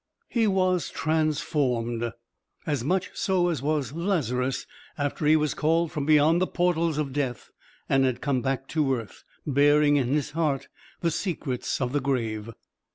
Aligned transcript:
He 0.29 0.47
was 0.47 0.89
transformed, 0.89 2.11
as 2.65 2.83
much 2.83 3.11
so 3.13 3.49
as 3.49 3.61
was 3.61 3.93
Lazarus 3.93 4.65
after 4.97 5.27
he 5.27 5.35
was 5.35 5.53
called 5.53 5.91
from 5.91 6.07
beyond 6.07 6.41
the 6.41 6.47
portals 6.47 6.97
of 6.97 7.13
death 7.13 7.51
and 7.87 8.03
had 8.03 8.19
come 8.19 8.41
back 8.41 8.67
to 8.69 8.95
earth, 8.95 9.23
bearing 9.45 9.97
in 9.97 10.07
his 10.07 10.31
heart 10.31 10.69
the 11.01 11.11
secrets 11.11 11.79
of 11.79 11.93
the 11.93 12.01
grave. 12.01 12.49